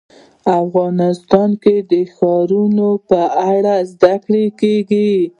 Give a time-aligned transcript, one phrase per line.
[0.61, 3.21] افغانستان کې د ښارونو په
[3.53, 5.11] اړه زده کړه کېږي.